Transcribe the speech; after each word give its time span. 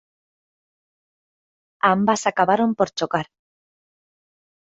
Ambas 1.93 2.21
acabaron 2.31 2.71
por 2.77 2.87
chocar. 2.97 3.27